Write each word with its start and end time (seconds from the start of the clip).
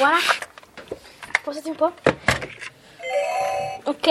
Guarda. 0.00 0.18
Posati 1.44 1.68
un 1.68 1.76
po'. 1.76 1.92
Ok. 3.84 4.06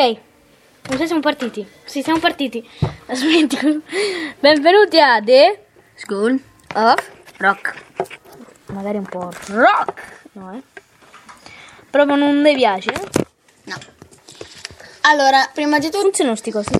Non 0.90 0.98
so 1.00 1.06
siamo 1.06 1.22
partiti. 1.22 1.68
Sì, 1.86 2.04
siamo 2.04 2.20
partiti. 2.20 2.68
Smetti. 3.12 3.82
Benvenuti 4.40 5.00
a 5.00 5.20
The 5.22 5.66
School 5.96 6.40
of 6.76 7.10
Rock. 7.38 7.74
Magari 8.68 8.98
un 8.98 9.06
po' 9.08 9.32
rock. 9.48 10.04
No, 10.34 10.54
eh. 10.54 10.62
Proprio 11.90 12.16
non 12.16 12.40
mi 12.40 12.54
piace. 12.56 12.92
eh? 12.92 13.26
No. 13.64 13.78
Allora, 15.02 15.50
prima 15.52 15.80
di 15.80 15.88
tutto, 15.88 16.02
Funzionano 16.02 16.36
sti 16.36 16.52
cosi. 16.52 16.72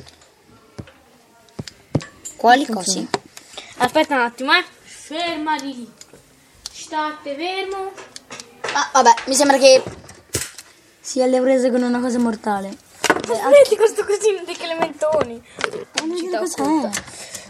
quali 2.36 2.66
cosi? 2.68 3.08
Aspetta 3.78 4.14
un 4.16 4.22
attimo, 4.22 4.54
eh. 4.54 4.64
Fermati 4.84 5.66
lì. 5.76 5.92
State 6.72 7.36
fermo. 7.36 7.92
Ah, 8.74 8.90
vabbè, 8.94 9.14
mi 9.26 9.36
sembra 9.36 9.58
che 9.58 9.84
sia 11.00 11.24
alle 11.26 11.42
prese 11.42 11.72
con 11.72 11.82
una 11.82 12.00
cosa 12.00 12.20
mortale. 12.20 12.76
Smetti 13.26 13.76
questo 13.76 14.06
così 14.06 14.42
di 14.46 14.54
clementoni. 14.56 15.42
Pubblicità 15.92 16.40
cos'è? 16.40 16.62
occulta. 16.62 16.90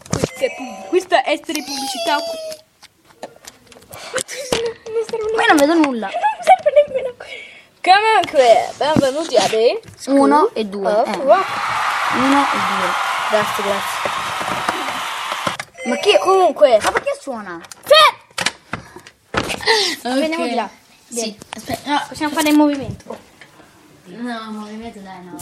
Questa 0.10 0.46
questa 0.88 1.24
è 1.24 1.32
essere 1.32 1.64
pubblicità 1.64 2.18
occulta. 2.18 2.68
Poi 5.36 5.46
non 5.48 5.58
vedo 5.58 5.74
nulla. 5.74 6.08
Non 6.08 6.40
serve 6.42 6.72
nemmeno. 6.88 7.16
Comunque, 7.82 8.74
benvenuti 8.78 9.36
a 9.38 9.48
The 9.48 9.82
Uno 10.08 10.50
e 10.54 10.66
due. 10.66 10.92
of 10.92 11.08
eh. 11.08 11.18
Uno 11.18 12.42
e 12.42 12.58
due. 12.68 12.90
Grazie, 13.30 13.64
grazie. 13.64 14.10
Ma 15.86 15.96
che... 15.98 16.20
Comunque, 16.20 16.80
Ma 16.84 16.92
perché 16.92 17.18
suona? 17.20 17.62
veniamo 20.04 20.46
di 20.48 20.56
là. 20.56 20.70
Sì. 21.10 21.36
Aspetta, 21.56 21.92
no. 21.92 22.06
Possiamo 22.08 22.34
fare 22.34 22.50
il 22.50 22.56
movimento. 22.58 23.18
No, 24.06 24.52
movimento 24.52 25.00
dai, 25.00 25.24
no. 25.24 25.38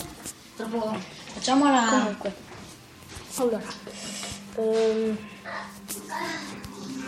Troppo... 0.56 0.98
Facciamola... 1.34 1.88
Comunque. 1.90 2.36
Allora. 3.38 3.62
ehm, 4.56 5.18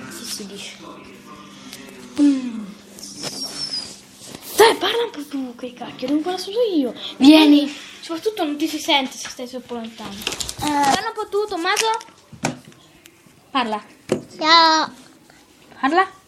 che 0.09 0.25
si 0.25 0.45
dice? 0.45 0.77
Mm. 2.21 2.65
Dai, 4.55 4.75
parla 4.75 5.03
un 5.05 5.11
po' 5.11 5.25
tu, 5.25 5.55
che 5.55 5.73
cacchio, 5.73 6.07
devo 6.07 6.19
parlare 6.19 6.43
solo 6.43 6.57
io. 6.75 6.93
Vieni. 7.17 7.73
Soprattutto 8.01 8.43
non 8.43 8.57
ti 8.57 8.67
si 8.67 8.79
sente 8.79 9.17
se 9.17 9.29
stai 9.29 9.47
troppo 9.47 9.75
lontano. 9.75 10.11
Eh, 10.11 10.59
Parla 10.59 11.07
un 11.07 11.13
po' 11.13 11.27
tu, 11.29 11.45
Tommaso. 11.47 11.87
Parla. 13.51 13.83
Ciao. 14.37 14.91
Parla. 15.79 16.18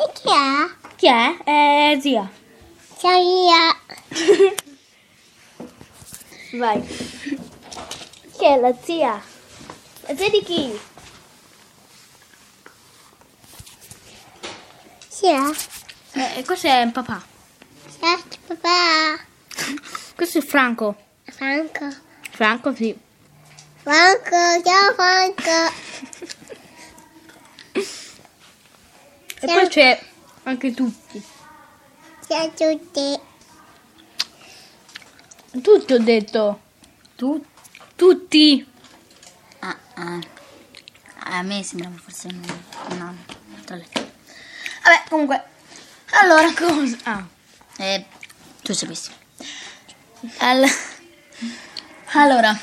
E 0.00 0.12
chi 0.12 0.28
è? 0.28 0.70
Chi 0.94 1.08
è? 1.08 1.36
È 1.42 1.98
zia. 2.00 2.30
Ciao 2.98 3.20
io. 3.20 4.54
Vai. 6.58 6.80
Chi 8.36 8.44
è 8.44 8.60
la 8.60 8.72
zia? 8.80 9.20
La 10.02 10.16
zia 10.16 10.30
di 10.30 10.42
chi? 10.44 10.80
Chi 15.08 15.26
è? 15.26 15.40
Eh, 16.12 16.44
questo 16.44 16.68
è 16.68 16.88
papà. 16.92 17.20
Ciao 17.98 18.20
papà. 18.46 19.18
Questo 20.14 20.38
è 20.38 20.42
Franco. 20.42 20.94
Franco. 21.24 21.88
Franco, 22.30 22.72
sì. 22.72 22.96
Franco, 23.82 24.62
ciao 24.62 24.94
Franco. 24.94 25.87
E 29.40 29.46
poi 29.46 29.68
c'è 29.68 30.00
anche 30.44 30.74
tutti. 30.74 31.22
Ciao 32.26 32.44
a 32.44 32.48
tutti. 32.50 33.20
Tutti 35.62 35.92
ho 35.92 35.98
detto. 35.98 36.60
tu? 37.16 37.44
Tutti. 37.96 38.66
Ah, 39.60 39.76
ah. 39.94 40.18
A 41.30 41.42
me 41.42 41.62
sembrava 41.62 41.96
forse 41.98 42.28
un, 42.28 42.42
un 42.90 43.00
anno. 43.00 43.24
Tra 43.64 43.76
le... 43.76 43.86
Vabbè, 43.92 45.02
comunque. 45.08 45.42
Allora, 46.22 46.52
Cosa? 46.54 46.96
Ah. 47.04 47.26
Eh, 47.78 48.04
tu 48.62 48.72
sapessi. 48.72 49.10
Al- 50.38 50.66
Allora, 52.14 52.58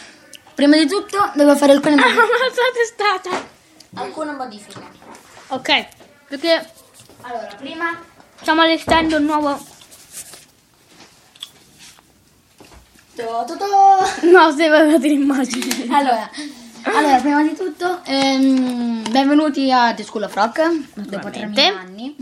prima 0.56 0.76
di 0.78 0.88
tutto 0.88 1.32
devo 1.36 1.56
fare 1.56 1.72
alcune, 1.74 1.96
Ah, 1.96 2.06
modi- 2.06 2.16
ma 2.16 2.24
la 2.24 2.72
testata. 2.74 3.48
alcune 3.96 4.32
modifiche. 4.32 4.84
Ok, 5.48 5.88
perché 6.28 6.70
Allora, 7.22 7.48
prima 7.58 8.02
stiamo 8.40 8.62
allestendo 8.62 9.18
il 9.18 9.24
nuovo... 9.24 9.74
To, 13.16 13.46
to, 13.48 13.56
to. 13.58 14.28
No, 14.28 14.52
se 14.52 14.66
avete 14.66 15.08
l'immagine. 15.08 15.88
Allora, 15.96 16.30
allora, 16.84 17.18
prima 17.22 17.42
di 17.44 17.56
tutto, 17.56 18.02
ehm, 18.04 19.10
benvenuti 19.10 19.72
a 19.72 19.94
The 19.94 20.04
School 20.04 20.24
of 20.24 20.34
Rock, 20.34 20.70
dopo 20.96 21.30
3.000 21.30 21.32
Naturalmente. 21.32 21.62
anni. 21.66 22.16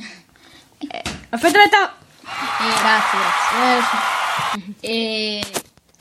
Aspetta, 1.29 1.59
aspetta. 1.61 1.95
Eh, 2.21 2.79
grazie, 2.79 3.19
grazie. 3.57 3.99
E 4.81 5.41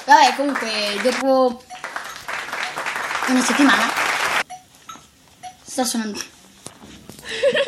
vabbè, 0.05 0.35
comunque, 0.37 0.71
dopo 1.03 1.63
una 3.29 3.41
settimana 3.41 3.83
sta 5.63 5.85
suonando. 5.85 6.21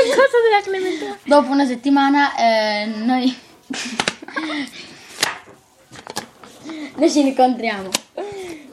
Qualcosa 0.00 0.40
della 0.42 0.62
Clementine. 0.62 1.18
Dopo 1.24 1.50
una 1.50 1.66
settimana 1.66 2.34
eh, 2.36 2.86
noi 2.86 3.36
noi 6.96 7.10
ci 7.10 7.20
incontriamo. 7.20 7.90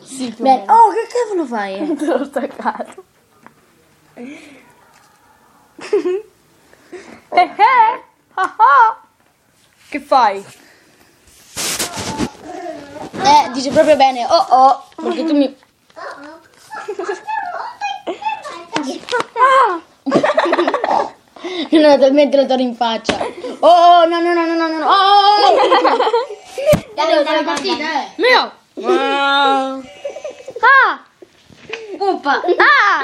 Sì. 0.03 0.33
Bene. 0.37 0.63
Oh, 0.71 0.91
che 0.91 1.05
cavolo 1.11 1.45
fai? 1.45 1.85
Te 1.95 2.05
l'ho 2.05 2.23
staccato. 2.23 3.03
Eh, 4.15 4.39
eh. 7.29 8.01
Ah, 8.33 8.55
ah. 8.57 9.01
Che 9.89 9.99
fai? 9.99 10.45
Eh, 13.11 13.49
dice 13.51 13.69
proprio 13.71 13.97
bene. 13.97 14.25
Oh 14.25 14.45
oh, 14.49 14.87
perché 14.95 15.25
tu 15.25 15.35
mi 15.35 15.53
Mi 21.71 21.83
hanno 21.83 21.97
talmente 21.97 22.37
la 22.37 22.45
torre 22.45 22.61
in 22.61 22.75
faccia. 22.75 23.17
Oh, 23.59 23.67
oh, 23.67 24.05
no, 24.05 24.19
no, 24.19 24.33
no, 24.33 24.45
no, 24.45 24.55
no, 24.55 24.67
no. 24.67 24.85
Oh, 24.85 24.91
oh, 24.91 25.51
oh. 25.51 25.97
Dai, 26.95 27.23
dai, 27.23 27.43
partita, 27.43 27.83
eh. 27.83 28.07
Mio! 28.17 28.51
Ah! 28.85 29.79
Puppa. 31.97 32.41
Ah! 32.57 33.03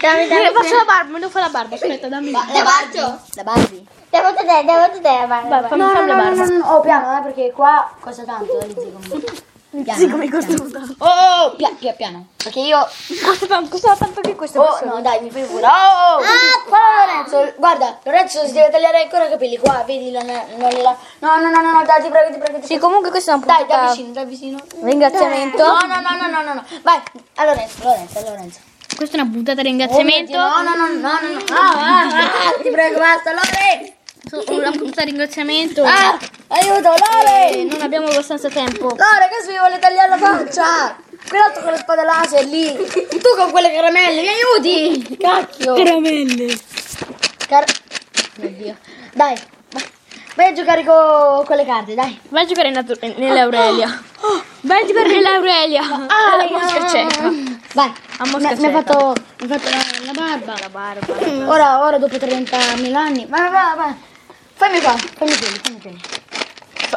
Dammi, 0.00 0.22
Eh, 0.28 0.50
Faccio 0.52 0.74
la 0.76 0.84
barba, 0.84 1.12
mi 1.12 1.18
devo 1.20 1.30
fare 1.30 1.44
la 1.46 1.50
barba, 1.52 1.74
aspetta, 1.76 2.08
dammi. 2.08 2.30
La 2.32 2.44
Barbie. 2.64 3.18
La 3.34 3.42
Barbie. 3.44 3.86
Devo 4.10 4.34
te, 4.34 4.44
devo 4.44 4.90
te, 4.90 5.00
devo 5.00 5.26
Vai, 5.26 5.42
te. 5.62 5.68
fammi 5.68 5.78
No, 5.78 5.88
fare 5.90 6.00
no, 6.00 6.06
la 6.06 6.14
no, 6.14 6.22
no, 6.30 6.36
barba. 6.36 6.44
no, 6.44 6.58
no, 6.58 6.74
oh, 6.74 6.80
piano, 6.80 7.18
eh, 7.18 7.22
perché 7.22 7.52
qua 7.52 7.94
costa 8.00 8.24
tanto, 8.24 8.60
eh. 8.60 9.50
Piano, 9.72 9.98
Sì, 9.98 10.06
come 10.06 10.24
eh, 10.26 10.30
costa 10.30 10.52
piano. 10.52 10.94
Oh, 10.98 11.06
oh, 11.06 11.44
oh, 11.46 11.56
pia- 11.56 11.74
pia- 11.78 11.94
piano. 11.94 12.26
Perché 12.36 12.60
io... 12.60 12.86
Costa 13.24 13.46
tanto, 13.46 13.70
costa 13.70 13.96
tanto 13.96 14.20
che 14.20 14.34
questo 14.34 14.60
Oh, 14.60 14.84
no, 14.84 15.00
dai, 15.00 15.22
mi 15.22 15.30
fai 15.30 15.44
pure. 15.44 15.64
Oh, 15.64 16.16
oh. 16.18 16.68
Guarda, 16.68 17.06
Lorenzo, 17.06 17.54
guarda, 17.56 17.98
Lorenzo 18.02 18.44
si 18.44 18.52
deve 18.52 18.68
tagliare 18.70 19.02
ancora 19.04 19.24
i 19.26 19.30
capelli 19.30 19.56
qua, 19.56 19.82
vedi, 19.86 20.10
non, 20.10 20.24
li 20.26 20.82
la- 20.82 20.96
No, 21.20 21.36
no, 21.38 21.48
no, 21.48 21.60
no, 21.62 21.72
no, 21.72 21.84
dai, 21.86 22.02
ti 22.02 22.08
prego, 22.10 22.30
ti 22.32 22.38
prego, 22.38 22.58
ti 22.58 22.66
Sì, 22.66 22.76
comunque 22.76 23.08
questo 23.08 23.30
è 23.30 23.34
un 23.34 23.40
po' 23.40 23.46
Dai, 23.46 23.64
dai 23.66 23.88
vicino, 23.88 24.12
dai 24.12 24.26
vicino. 24.26 24.58
ringraziamento. 24.82 25.56
No, 25.64 25.78
no, 25.86 26.00
no, 26.00 26.16
no, 26.20 26.28
no, 26.28 26.42
no, 26.42 26.52
no. 26.52 26.64
Vai, 26.82 27.00
a 27.36 27.44
Lorenzo, 27.46 27.82
Lorenzo, 27.82 28.18
a 28.18 28.22
Lorenzo. 28.28 28.58
Questa 28.94 29.16
è 29.16 29.20
una 29.20 29.30
puntata 29.32 29.62
di 29.62 29.68
ringraziamento. 29.68 30.36
No, 30.36 30.60
no, 30.60 30.74
no, 30.74 30.86
no, 30.86 30.98
no, 31.00 31.18
no, 31.20 31.32
no. 31.32 31.44
Ah, 31.48 31.72
ah, 31.72 32.48
ah, 32.58 32.62
ti 32.62 32.68
prego, 32.70 32.98
basta, 32.98 33.32
Lore. 33.32 33.96
Una 34.48 34.70
puntata 34.70 35.04
di 35.04 35.10
ringraziamento. 35.10 35.82
Ah, 35.82 36.18
aiuto, 36.60 36.92
Eh, 36.94 36.98
Lore. 36.98 37.64
non 37.64 37.80
abbiamo 37.82 38.06
abbastanza 38.08 38.48
tempo. 38.48 38.88
Lore, 38.88 39.28
che 39.30 39.50
mi 39.50 39.58
vuole 39.58 39.78
tagliare 39.78 40.08
la 40.08 40.18
faccia? 40.18 40.96
Quell'altro 41.28 41.62
con 41.62 41.72
le 41.72 41.78
spade 41.78 42.04
laser 42.04 42.44
lì. 42.46 42.74
Tu 42.76 43.36
con 43.36 43.50
quelle 43.50 43.72
caramelle, 43.72 44.20
mi 44.22 44.28
aiuti? 44.28 45.16
Cacchio. 45.18 45.74
Caramelle. 45.74 46.58
Car- 47.48 47.64
Mio 48.36 48.50
Dio. 48.50 48.76
Dai, 49.12 49.34
vai. 49.72 49.84
vai 50.34 50.46
a 50.48 50.52
giocare 50.52 50.84
co- 50.84 51.44
con 51.46 51.56
le 51.56 51.64
carte, 51.64 51.94
dai. 51.94 52.18
Vai 52.30 52.42
a 52.44 52.46
giocare 52.46 52.70
nella- 52.70 52.84
nell'Aurelia. 53.16 54.02
Vai 54.62 54.82
a 54.82 54.86
giocare 54.86 55.08
nell'Aurelia. 55.08 55.82
Ah, 56.08 56.36
la 56.36 56.48
mosca 56.50 56.88
cieca. 56.88 57.30
Vai. 57.74 57.92
A 58.18 58.26
mosca 58.26 58.50
mi, 58.54 58.60
mi 58.60 58.66
ha 58.66 58.70
fatto, 58.82 59.14
mi 59.40 59.46
fatto 59.48 59.68
la, 59.70 59.82
la 60.06 60.12
barba. 60.12 60.54
La 60.60 60.68
barba. 60.68 61.50
Ora, 61.52 61.82
ora 61.82 61.98
dopo 61.98 62.16
30.000 62.16 62.94
anni. 62.94 63.26
Vai, 63.28 63.50
vai, 63.50 63.76
vai. 63.76 63.94
Fammi 64.54 64.80
qua, 64.80 64.94
fammi 64.96 65.30
i 65.32 65.36
peli, 65.36 65.60
fammi 65.62 65.76
i 65.76 65.80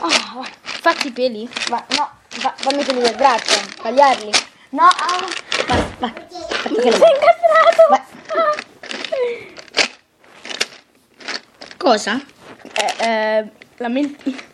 vai. 0.01 0.49
Fatti 0.61 1.07
i 1.07 1.11
peli. 1.11 1.49
Va, 1.69 1.83
no, 1.97 2.09
va, 2.41 2.53
fammi 2.55 2.83
quelli 2.83 3.01
del 3.01 3.15
braccio, 3.15 3.55
tagliarli. 3.81 4.31
No, 4.69 4.83
ah. 4.83 5.25
Vai, 5.67 5.83
vai. 5.99 6.13
Aspetta 6.27 6.81
che 6.81 6.89
lo- 6.89 6.97
Sei 6.97 7.11
incastrato. 7.11 7.87
Vai. 7.89 8.03
Cosa? 11.77 12.19
Eh, 12.73 12.93
eh, 13.05 13.49
la 13.77 13.87
menti... 13.87 14.53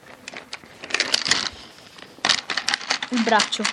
Il 3.09 3.21
braccio. 3.23 3.63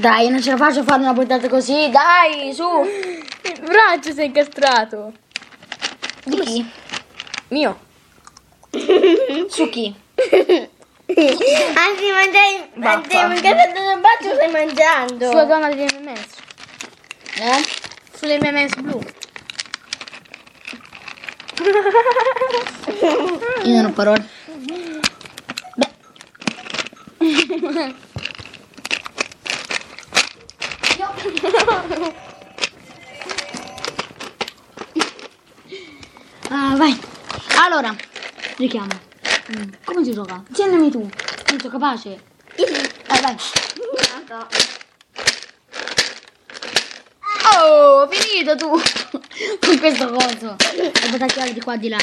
Dai, 0.00 0.28
non 0.28 0.42
ce 0.42 0.50
la 0.50 0.56
faccio 0.56 0.80
a 0.80 0.82
fare 0.84 1.00
una 1.02 1.12
puntata 1.14 1.48
così, 1.48 1.88
dai, 1.90 2.52
su. 2.52 2.64
Il 3.42 3.60
braccio 3.62 4.12
si 4.12 4.20
è 4.20 4.24
incastrato. 4.24 5.12
Di 6.24 6.36
chi? 6.40 6.70
Mio. 7.48 7.83
Su 9.48 9.68
chi? 9.68 9.94
Anzi, 11.06 12.10
mangiai. 12.10 12.70
Anzi, 12.80 13.14
Vaffa. 13.14 13.26
mangiato 13.26 13.68
il 13.68 14.00
bacio 14.00 14.34
stai 14.34 14.50
mangiando. 14.50 15.30
Sulla 15.30 15.44
gonna 15.44 15.68
degli 15.68 15.86
MMS. 15.98 16.26
Eh? 17.40 17.64
Sulle 18.16 18.38
MMS 18.40 18.74
blu. 18.76 19.00
Io 23.64 23.74
non 23.76 23.86
ho 23.86 23.92
parole. 23.92 24.28
Ah, 36.50 36.76
vai. 36.76 36.98
Allora, 37.58 37.94
richiamo. 38.58 39.12
Mm, 39.52 39.72
Come 39.84 40.04
si 40.04 40.12
gioca? 40.12 40.42
Accendimi 40.50 40.90
tu. 40.90 41.00
Non 41.00 41.60
sono 41.60 41.72
capace. 41.72 42.22
Vai, 43.06 43.20
vai. 43.20 43.36
Oh, 47.56 48.08
finito 48.10 48.56
tu. 48.56 48.68
Con 48.70 49.78
questo 49.78 50.08
coso. 50.10 50.56
Ho 50.56 51.08
buttato 51.10 51.52
di 51.52 51.60
qua 51.60 51.76
di 51.76 51.88
là. 51.88 51.98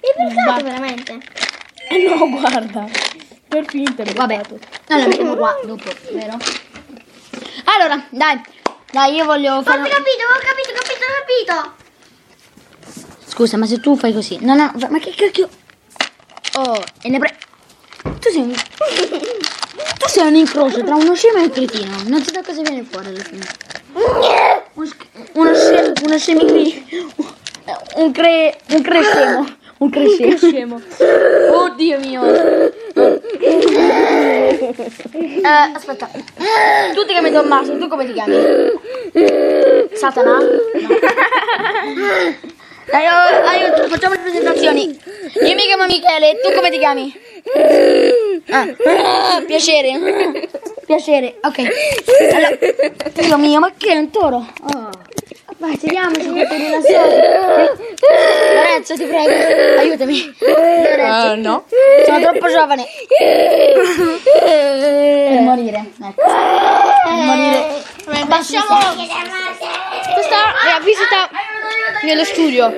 Hai 0.00 0.12
pensato 0.16 0.64
veramente? 0.64 1.18
Eh 1.88 1.98
no, 1.98 2.28
guarda. 2.30 2.86
Per 3.48 3.64
finta 3.66 4.04
l'ho 4.04 4.12
Vabbè, 4.12 4.40
la 4.86 5.06
mettiamo 5.06 5.36
qua 5.36 5.58
dopo, 5.64 5.90
vero? 6.12 6.36
Allora, 7.64 8.06
dai. 8.10 8.40
Dai, 8.90 9.14
io 9.14 9.24
voglio 9.24 9.62
fare... 9.62 9.80
Ho 9.80 9.84
capito, 9.84 10.24
ho 10.24 10.38
capito, 10.38 10.70
ho 10.70 10.82
capito, 10.82 11.04
ho 11.04 11.62
capito. 11.64 11.75
Scusa, 13.36 13.58
ma 13.58 13.66
se 13.66 13.80
tu 13.80 13.98
fai 13.98 14.14
così... 14.14 14.38
No, 14.40 14.54
no, 14.54 14.72
ma 14.88 14.98
che 14.98 15.12
cacchio... 15.14 15.46
Oh, 16.54 16.82
e 17.02 17.10
ne 17.10 17.18
pre... 17.18 17.36
Tu 18.18 18.30
sei 18.30 18.40
un... 18.40 18.54
Tu 18.54 20.08
sei 20.08 20.26
un 20.26 20.36
incrocio 20.36 20.82
tra 20.82 20.94
uno 20.94 21.14
scemo 21.14 21.36
e 21.36 21.42
un 21.42 21.50
cretino. 21.50 21.96
Non 22.06 22.22
si 22.22 22.32
sa 22.32 22.42
cosa 22.42 22.62
viene 22.62 22.82
fuori 22.90 23.08
alla 23.08 23.22
fine. 23.22 23.44
Uno 25.32 25.54
scemo... 25.54 25.92
Uno 26.04 26.16
scemi... 26.16 26.86
Un 27.96 28.10
cre... 28.10 28.58
Un 28.70 28.80
crescemo. 28.80 29.46
Un 29.76 29.90
crescemo. 29.90 30.38
Scemo. 30.38 30.80
Oddio 31.52 31.98
mio. 31.98 32.24
Eh, 32.24 32.72
aspetta. 35.74 36.08
Tu 36.94 37.04
ti 37.04 37.08
chiami 37.08 37.30
Tommaso, 37.30 37.76
tu 37.76 37.86
come 37.86 38.06
ti 38.06 38.14
chiami? 38.14 38.34
Satana? 39.92 40.38
No. 40.38 40.48
Dai, 42.86 43.06
oh, 43.06 43.46
aiuto, 43.46 43.88
facciamo 43.88 44.14
le 44.14 44.20
presentazioni. 44.20 44.84
Io 44.86 45.54
mi 45.54 45.62
chiamo 45.62 45.86
Michele, 45.86 46.38
tu 46.42 46.52
come 46.54 46.70
ti 46.70 46.78
chiami? 46.78 47.12
Ah, 48.50 49.42
piacere. 49.44 50.48
Piacere, 50.86 51.36
ok. 51.42 51.58
Allora, 52.32 52.58
Dio 53.12 53.38
mio, 53.38 53.58
ma 53.58 53.72
che 53.76 53.92
è 53.92 53.96
un 53.96 54.10
toro? 54.10 54.46
Oh. 54.72 54.90
Vai, 55.58 55.76
sediamoci, 55.78 56.26
tutti 56.26 56.56
rilassati. 56.56 57.94
Lorenzo, 58.54 58.94
ti 58.94 59.04
prego, 59.04 59.80
aiutami. 59.80 60.36
Lorenzo. 60.38 61.34
no. 61.36 61.64
Sono 62.04 62.20
troppo 62.20 62.48
giovane. 62.48 62.86
Per 64.34 65.40
morire. 65.40 65.90
Ecco. 66.02 66.22
Per 66.22 67.12
morire. 67.12 67.84
Passiamo 68.28 68.66
questa 70.16 70.36
è 70.62 70.70
la 70.72 70.80
visita 70.80 71.28
nello 72.02 72.24
studio. 72.24 72.68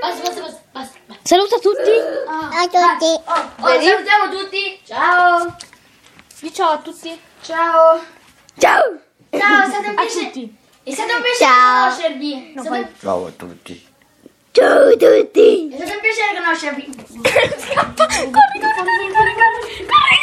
Basta, 0.00 0.22
basta, 0.22 0.40
basta, 0.40 0.98
basta. 1.06 1.22
Saluta 1.22 1.58
tutti. 1.58 1.90
A 2.28 2.66
tutti. 2.66 3.20
Oh, 3.24 3.80
salutiamo 3.80 4.28
tutti. 4.30 4.80
Ciao. 4.84 5.56
Ciao 6.52 6.70
a 6.70 6.78
tutti. 6.78 7.20
Ciao. 7.42 8.00
Ciao. 8.58 8.98
Ciao, 9.30 9.66
un 9.66 9.94
A 9.96 10.06
tutti. 10.06 10.57
È 10.88 10.92
stato 10.94 11.12
un 11.16 11.20
piacere 11.22 11.50
Ciao. 11.50 11.90
conoscervi. 11.90 12.52
È 12.54 12.60
stato, 12.60 12.88
Ciao 12.98 13.26
a 13.26 13.30
tutti. 13.36 13.86
Ciao 14.52 14.88
a 14.88 14.96
tutti. 14.96 15.68
è 15.70 15.76
stato 15.76 15.92
un 15.92 16.00
piacere 16.00 16.34
conoscervi. 16.40 16.88
Scappa. 17.60 18.06
Corri, 18.06 18.30
corri, 18.32 18.58
corri, 18.58 19.12
corri, 19.12 19.12
corri. 19.12 19.36
Corri. 19.84 20.16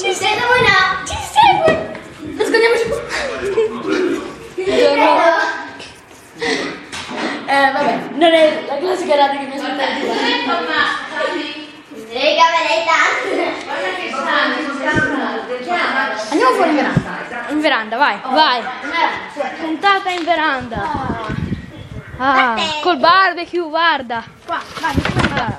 Ci 0.00 0.08
segue 0.14 0.46
voi 0.46 0.62
no? 0.62 1.04
Ci 1.04 1.16
segue. 1.34 1.72
Nascondiamoci 2.34 2.84
qua. 2.88 2.98
Eh, 7.46 7.70
vabbè, 7.72 7.98
non 8.14 8.32
è 8.32 8.64
la 8.66 8.78
classica 8.78 9.16
radio 9.16 9.38
che 9.40 9.46
mi 9.46 9.58
aspettavo. 9.58 10.12
Andiamo 16.30 16.54
fuori 16.54 16.70
in 16.70 16.76
veranda. 16.76 17.48
In 17.48 17.60
veranda, 17.60 17.96
vai. 17.96 18.20
Vai. 18.22 18.62
Puntata 19.58 20.10
in 20.10 20.24
veranda. 20.24 20.82
Ah, 22.16 22.54
col 22.82 22.98
barbecue, 22.98 23.68
guarda. 23.68 24.22
Qua, 24.46 24.60
vai, 24.80 24.94
Ah. 25.36 25.58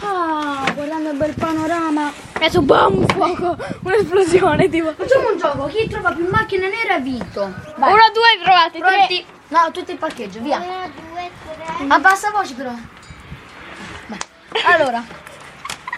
Ah, 0.00 0.64
guardando 0.74 1.10
il 1.10 1.16
bel 1.16 1.34
panorama. 1.34 2.12
Adesso 2.32 2.62
boom, 2.62 2.96
un 2.98 3.06
fuoco, 3.06 3.56
un'esplosione 3.82 4.68
tipo. 4.68 4.92
Facciamo 4.94 5.30
un 5.30 5.38
gioco, 5.38 5.66
chi 5.66 5.88
trova 5.88 6.12
più 6.12 6.28
macchine 6.28 6.68
nere 6.68 6.94
ha 6.94 6.98
vinto. 6.98 7.52
Vai. 7.76 7.92
Uno, 7.92 8.02
due, 8.12 8.38
provate. 8.42 8.78
tre. 8.78 8.88
Pronti? 8.96 9.26
No, 9.48 9.70
tutti 9.72 9.92
il 9.92 9.98
parcheggio, 9.98 10.40
via. 10.40 10.56
Una, 10.58 10.90
due, 11.10 11.30
tre. 11.76 11.84
Abbassa 11.88 12.30
voce 12.30 12.54
però. 12.54 12.72
Vai. 14.06 14.18
Allora, 14.64 15.02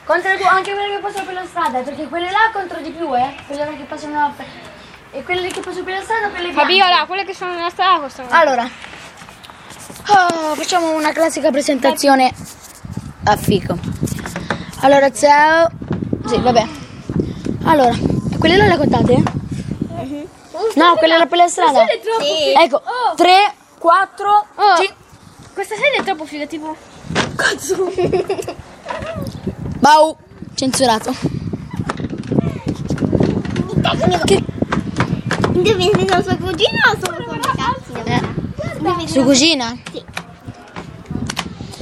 contro 0.08 0.32
le- 0.32 0.42
anche 0.44 0.72
quelle 0.72 0.94
che 0.96 1.00
passano 1.02 1.24
per 1.26 1.34
la 1.34 1.44
strada, 1.44 1.80
perché 1.80 2.08
quelle 2.08 2.30
là 2.30 2.50
contro 2.52 2.80
di 2.80 2.90
più, 2.90 3.14
eh. 3.14 3.34
Quelle 3.46 3.76
che 3.76 3.84
passano 3.84 4.32
per... 4.36 4.46
E 5.10 5.22
quelle 5.22 5.48
che 5.48 5.60
passano 5.60 5.84
per 5.84 5.94
la 5.94 6.02
strada, 6.02 6.28
quelle 6.28 6.48
bianche. 6.50 6.60
Fabiola, 6.60 7.04
quelle 7.06 7.24
che 7.24 7.34
sono 7.34 7.52
nella 7.54 7.70
strada 7.70 8.00
costano. 8.00 8.28
Allora, 8.30 8.68
oh, 10.08 10.54
facciamo 10.54 10.94
una 10.96 11.12
classica 11.12 11.50
presentazione 11.50 12.32
a 13.24 13.36
fico. 13.36 13.76
Allora, 14.80 15.10
ciao. 15.12 15.68
Sì, 16.26 16.38
vabbè. 16.40 16.66
Allora, 17.64 17.94
quelle 18.38 18.56
là 18.56 18.66
le 18.66 18.76
contate? 18.78 19.22
No, 20.74 20.94
quelle 20.96 21.16
là 21.18 21.26
per 21.26 21.38
la 21.38 21.48
strada. 21.48 21.84
Sì. 21.86 22.52
Ecco, 22.56 22.82
3, 23.16 23.52
4, 23.78 24.46
Oh. 24.54 24.76
5. 24.76 24.94
Questa 25.54 25.74
serie 25.74 25.98
è 26.00 26.04
troppo 26.04 26.24
figa, 26.24 26.46
tipo. 26.46 26.76
Bau, 29.88 30.18
censurato. 30.54 31.14
Che... 34.26 34.44
Tu 35.40 35.62
pensi 35.62 36.04
che 36.04 36.22
sua 36.22 36.36
cugina 36.36 36.92
o 36.92 36.98
sono 37.02 37.24
con 37.24 37.40
i 39.00 39.08
Su 39.08 39.22
cucina? 39.22 39.74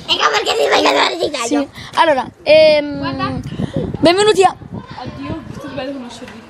Ecco 0.06 0.28
perché 0.30 0.54
ti 0.54 0.68
fai 0.70 0.82
cadere 0.84 1.16
di 1.16 1.30
taglio. 1.32 1.62
Sì. 1.62 1.68
Allora, 1.94 2.30
ehm, 2.44 3.42
benvenuti 3.98 4.44
a... 4.44 4.54
Addio, 5.00 5.42
è 5.64 5.74
bello 5.74 5.92
conoscervi. 5.94 6.42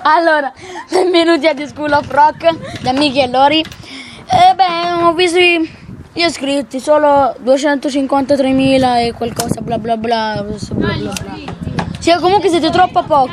Allora, 0.02 0.52
benvenuti 0.90 1.46
a 1.46 1.54
The 1.54 1.68
School 1.68 1.92
of 1.92 2.10
Rock 2.10 2.80
da 2.80 2.92
Miki 2.92 3.20
e 3.20 3.28
Lori. 3.28 3.60
E 3.60 4.54
beh, 4.56 5.04
ho 5.04 5.12
visto 5.12 5.38
i- 5.38 5.81
gli 6.12 6.22
iscritti, 6.22 6.78
solo 6.78 7.34
253.000 7.42 9.06
e 9.06 9.12
qualcosa, 9.16 9.60
bla 9.60 9.78
bla 9.78 9.96
bla. 9.96 10.44
bla, 10.44 10.56
bla, 10.74 10.94
bla. 10.96 11.90
Sì, 11.98 12.12
comunque 12.20 12.48
siete 12.48 12.70
troppo 12.70 13.02
pochi. 13.04 13.32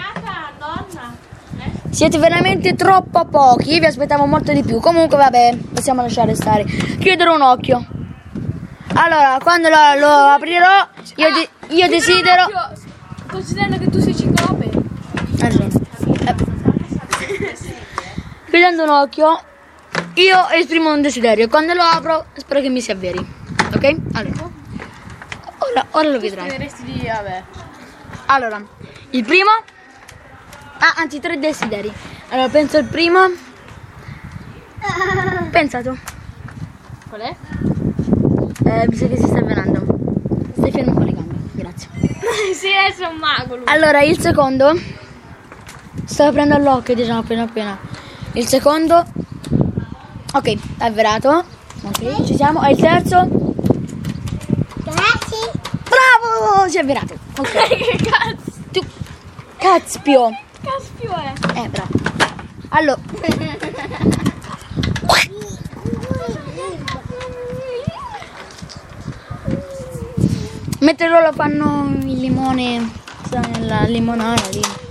Siete 1.89 2.17
veramente 2.19 2.75
troppo 2.75 3.25
pochi, 3.25 3.79
vi 3.79 3.85
aspettavo 3.85 4.25
molto 4.25 4.53
di 4.53 4.63
più. 4.63 4.79
Comunque, 4.79 5.17
vabbè, 5.17 5.57
possiamo 5.73 6.01
lasciare 6.01 6.35
stare. 6.35 6.63
Chiudere 6.63 7.29
un 7.29 7.41
occhio. 7.41 7.85
Allora, 8.93 9.37
quando 9.41 9.69
lo, 9.69 9.75
lo 9.99 10.07
aprirò, 10.07 10.87
io, 11.15 11.31
de- 11.33 11.49
io 11.75 11.87
desidero. 11.87 12.45
Considerando 13.27 13.77
che 13.77 13.89
tu 13.89 13.99
sei 13.99 14.15
ciclope. 14.15 14.69
Hai 14.69 15.37
ragione. 15.39 15.69
Eh. 16.25 16.35
Chiudendo 18.49 18.83
un 18.83 18.89
occhio, 18.89 19.41
io 20.15 20.49
esprimo 20.49 20.91
un 20.91 21.01
desiderio. 21.01 21.47
Quando 21.47 21.73
lo 21.73 21.81
apro, 21.81 22.25
spero 22.35 22.61
che 22.61 22.69
mi 22.69 22.81
si 22.81 22.91
avveri. 22.91 23.19
Ok? 23.73 23.95
Allora. 24.13 24.49
Ora, 25.59 25.85
ora 25.91 26.09
lo 26.09 26.19
vedrai. 26.19 26.69
Di. 26.83 27.03
Vabbè. 27.05 27.43
Allora, 28.27 28.61
il 29.11 29.23
primo. 29.23 29.51
Ah, 30.79 30.93
anzi, 30.97 31.19
tre 31.19 31.37
desideri. 31.39 31.91
Allora, 32.29 32.49
penso 32.49 32.77
il 32.77 32.85
primo. 32.85 33.19
Pensa 35.51 35.81
tu. 35.81 35.97
Qual 37.09 37.21
è? 37.21 37.35
Eh, 38.65 38.85
mi 38.87 38.95
sa 38.95 39.07
che 39.07 39.17
si 39.17 39.25
sta 39.25 39.39
avvenendo. 39.39 39.83
Stai 40.55 40.71
fermo 40.71 40.93
con 40.93 41.03
le 41.03 41.13
gambe, 41.13 41.35
grazie. 41.53 41.89
sì, 42.53 42.67
adesso 42.67 43.03
è 43.03 43.07
un 43.07 43.17
mago 43.17 43.55
lui. 43.55 43.65
Allora, 43.67 44.01
il 44.01 44.19
secondo. 44.19 44.79
Sto 46.05 46.23
aprendo 46.23 46.57
l'occhio, 46.57 46.93
diciamo 46.93 47.19
appena 47.19 47.43
appena. 47.43 47.77
Il 48.33 48.47
secondo. 48.47 49.05
Ok, 50.31 50.77
è 50.77 50.85
avverato. 50.85 51.43
Ok, 51.81 52.23
ci 52.25 52.35
siamo. 52.35 52.63
E 52.63 52.71
il 52.71 52.77
terzo. 52.77 53.27
Grazie. 54.83 55.51
Bravo! 55.89 56.69
Si 56.69 56.77
è 56.77 56.81
avverato. 56.81 57.15
Ok. 57.37 57.67
che 57.67 57.97
cazzo? 58.03 58.51
Tu. 58.71 58.81
Caspio. 59.57 60.29
Caspio 60.61 61.15
è? 61.15 61.33
Eh, 61.59 61.69
bravo. 61.69 61.89
Allora. 62.69 62.99
Mentre 70.81 71.09
loro 71.09 71.33
fanno 71.33 71.91
il 72.03 72.19
limone 72.19 72.89
sta 73.23 73.39
nella 73.39 73.81
limonata 73.83 74.47
lì. 74.49 74.88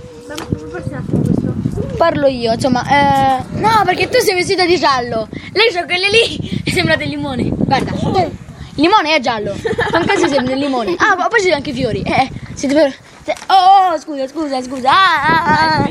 Parlo 1.99 2.27
io, 2.27 2.53
insomma, 2.53 2.81
eh, 2.87 3.43
no, 3.59 3.81
perché 3.83 4.07
tu 4.07 4.19
sei 4.19 4.33
vestita 4.33 4.65
di 4.65 4.77
giallo. 4.79 5.27
Lei 5.51 5.69
c'ha 5.69 5.83
quelle 5.83 6.07
lì 6.09 6.61
e 6.63 6.71
sembra 6.71 6.95
del 6.95 7.09
limone. 7.09 7.49
Guarda, 7.49 7.91
il 7.91 8.31
limone 8.75 9.15
è 9.15 9.19
giallo. 9.19 9.53
Anche 9.91 10.17
se 10.17 10.29
sembra 10.29 10.53
il 10.53 10.59
limone. 10.59 10.95
Ah, 10.97 11.17
ma 11.17 11.27
poi 11.27 11.39
ci 11.39 11.45
sono 11.45 11.57
anche 11.57 11.71
i 11.71 11.73
fiori. 11.73 12.01
Eh, 12.03 12.29
siete 12.53 12.73
per... 12.73 12.95
se- 13.25 13.35
Oh, 13.47 13.91
oh, 13.93 13.99
scusa, 13.99 14.25
scusa, 14.29 14.61
scusa. 14.63 14.89
Ah, 14.89 15.23
ah, 15.25 15.43
ah. 15.43 15.89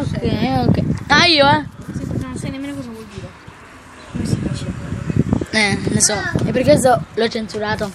Ok, 0.00 0.66
ok. 0.66 0.82
Ah, 1.06 1.26
io, 1.26 1.46
eh. 1.48 1.64
Non 2.20 2.36
sai 2.36 2.50
nemmeno 2.50 2.74
cosa 2.74 2.88
vuol 2.90 3.06
dire. 3.14 3.28
Come 4.10 4.26
si 4.26 4.36
dice? 4.40 4.66
Eh, 5.52 5.78
ne 5.88 6.00
so. 6.00 6.14
E 6.46 6.50
per 6.50 6.64
questo 6.64 7.00
l'ho 7.14 7.28
censurato. 7.28 7.92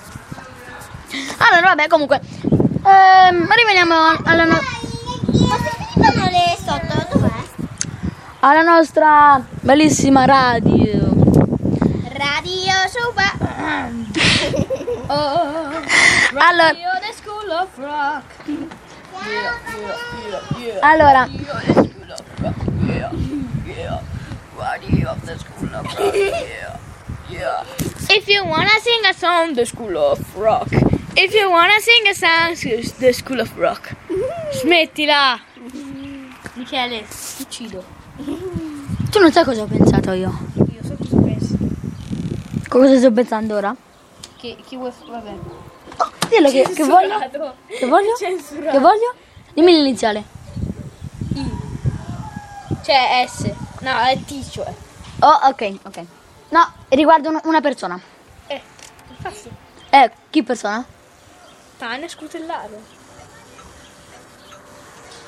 Allora, 1.39 1.67
vabbè, 1.75 1.87
comunque. 1.87 2.21
Ehm, 2.85 3.53
riveniamo 3.53 3.95
alla, 4.23 4.45
no- 4.45 4.53
Ma 4.53 5.57
se 5.57 5.71
finivano 5.93 6.29
le 6.29 6.57
sotto, 6.65 7.07
dov'è? 7.11 7.27
Alla 8.49 8.63
nostra 8.63 9.45
bellissima 9.61 10.25
radio. 10.25 11.07
Radio 12.17 12.73
Super. 12.89 13.37
Allora, 16.31 16.71
the 16.73 17.13
school 17.13 17.51
of 17.51 17.77
rock. 17.77 18.23
allora, 20.81 21.27
If 28.09 28.27
you 28.27 28.43
wanna 28.45 28.69
sing 28.81 29.05
a 29.05 29.13
song, 29.13 29.53
the 29.53 29.65
school 29.65 29.95
of 29.95 30.19
rock. 30.35 30.69
If 31.15 31.33
you 31.35 31.49
wanna 31.51 31.79
sing 31.79 32.07
a 32.07 32.13
song, 32.13 32.55
the 32.99 33.13
school 33.13 33.39
of 33.41 33.55
rock. 33.57 33.95
Smettila. 34.53 35.39
Michele, 36.55 37.05
uccido. 37.39 37.98
Tu 39.09 39.19
non 39.19 39.31
sai 39.31 39.43
cosa 39.43 39.61
ho 39.63 39.65
pensato 39.65 40.11
io. 40.11 40.31
Io 40.55 40.83
so 40.83 40.95
cosa 40.97 41.21
pensi. 41.21 41.57
Cosa 42.67 42.97
sto 42.97 43.11
pensando 43.11 43.55
ora? 43.55 43.75
Che, 44.37 44.57
chi 44.65 44.75
vuoi... 44.77 44.91
Vabbè. 45.07 45.33
Oh, 45.97 46.11
dillo 46.29 46.49
che, 46.49 46.61
che 46.73 46.83
voglio. 46.85 47.17
Che 47.67 47.85
voglio? 47.87 48.15
Censurato. 48.17 48.71
Che 48.71 48.79
voglio? 48.79 49.13
Dimmi 49.53 49.73
l'iniziale. 49.73 50.23
Cioè 52.83 53.25
S. 53.27 53.51
No, 53.81 53.97
è 53.99 54.17
T, 54.25 54.49
cioè. 54.49 54.73
Oh, 55.19 55.39
ok, 55.49 55.73
ok. 55.83 56.05
No, 56.49 56.73
riguarda 56.89 57.29
un- 57.29 57.41
una 57.43 57.61
persona. 57.61 57.99
Eh, 58.47 58.61
infatti. 59.09 59.49
Eh, 59.89 60.11
chi 60.29 60.43
persona? 60.43 60.83
Tane 61.77 62.07
scrutellare. 62.07 62.97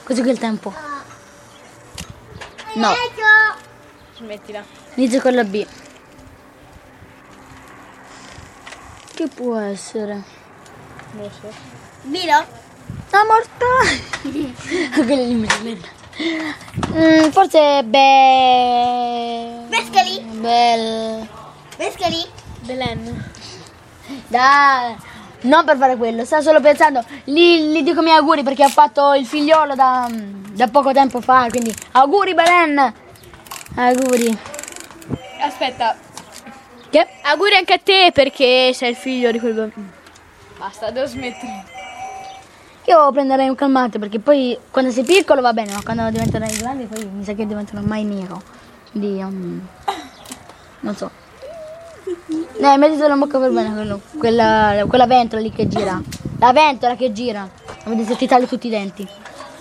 Così 0.04 0.22
che 0.24 0.30
il 0.30 0.40
tempo. 0.40 0.74
No, 2.74 2.94
Smettila. 4.22 4.64
inizia 4.96 5.20
con 5.20 5.34
la 5.34 5.44
B. 5.44 5.66
Che 9.16 9.28
può 9.28 9.58
essere? 9.58 10.24
Non 11.14 11.24
lo 11.24 11.30
so. 11.30 11.52
Milo? 12.04 12.46
Ah, 13.10 13.26
morta! 13.26 13.66
Quella 15.04 15.24
lì 15.24 15.34
mi 15.34 15.50
sembra. 15.50 15.88
Mm, 16.94 17.30
forse 17.30 17.84
be... 17.84 19.66
Pescali? 19.70 20.20
Bel... 20.40 21.28
Pescali? 21.76 22.26
Belen. 22.62 23.30
Dai, 24.28 24.96
non 25.42 25.66
per 25.66 25.78
fare 25.78 25.96
quello, 25.98 26.26
sta 26.26 26.42
solo 26.42 26.62
pensando. 26.62 27.04
Gli, 27.24 27.72
gli 27.72 27.82
dico 27.82 28.02
i 28.02 28.04
miei 28.04 28.18
auguri 28.18 28.44
perché 28.44 28.64
ha 28.64 28.70
fatto 28.70 29.14
il 29.14 29.26
figliolo 29.26 29.74
da, 29.74 30.08
da 30.12 30.68
poco 30.68 30.92
tempo 30.92 31.22
fa, 31.22 31.48
quindi 31.50 31.74
auguri 31.94 32.36
Belen! 32.36 33.01
Auguri. 33.76 34.38
Aspetta. 35.42 35.96
Che? 36.90 37.08
Auguri 37.24 37.56
anche 37.56 37.74
a 37.74 37.80
te 37.80 38.12
perché 38.14 38.74
sei 38.74 38.92
il 38.92 38.96
figlio 38.96 39.32
di 39.32 39.40
quel 39.40 39.54
bambino. 39.54 39.90
Basta, 40.58 40.92
devo 40.92 41.08
smettere. 41.08 41.66
Io 42.86 43.12
prenderei 43.12 43.48
un 43.48 43.56
calmante 43.56 44.00
perché 44.00 44.20
poi 44.20 44.58
quando 44.70 44.92
sei 44.92 45.04
piccolo 45.04 45.42
va 45.42 45.54
bene, 45.54 45.72
ma 45.72 45.82
quando 45.84 46.10
diventerai 46.10 46.58
grande 46.58 46.86
poi 46.86 47.06
mi 47.06 47.24
sa 47.24 47.34
che 47.34 47.46
diventano 47.46 47.82
mai 47.86 48.04
nero. 48.04 48.42
Quindi 48.92 49.22
um, 49.22 49.68
non 50.82 50.96
so. 50.96 51.10
Eh, 52.60 52.78
mettitelo 52.78 53.14
in 53.14 53.20
bocca 53.20 53.40
per 53.40 53.52
bene 53.52 53.74
quello, 53.74 54.02
quella, 54.18 54.84
quella 54.88 55.08
ventola 55.08 55.42
lì 55.42 55.52
che 55.52 55.68
gira. 55.68 56.02
La 56.40 56.52
ventola 56.52 56.96
che 56.96 57.12
gira. 57.12 57.50
Vedi 57.86 58.04
se 58.04 58.16
ti 58.16 58.28
taglio 58.28 58.48
tutti 58.48 58.68
i 58.68 58.72
denti. 58.72 59.08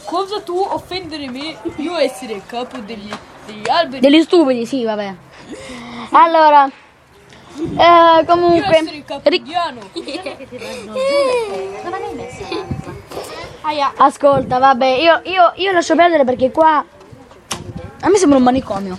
Cosa 0.04 0.40
tu 0.40 0.56
offendere 0.58 1.30
me? 1.30 1.56
Io 1.76 1.96
essere 1.96 2.32
il 2.32 2.42
capo 2.44 2.78
degli, 2.78 3.10
degli 3.50 3.68
alberi. 3.68 4.00
Degli 4.00 4.22
stupidi, 4.22 4.66
sì, 4.66 4.84
vabbè. 4.84 5.14
Allora, 6.12 6.66
eh, 6.66 8.24
comunque, 8.24 9.04
ascolta, 13.96 14.58
vabbè, 14.58 14.86
io, 14.86 15.20
io, 15.24 15.52
io 15.56 15.72
lascio 15.72 15.94
perdere 15.94 16.24
perché 16.24 16.50
qua 16.50 16.84
a 18.02 18.08
me 18.08 18.16
sembra 18.16 18.38
un 18.38 18.44
manicomio. 18.44 18.98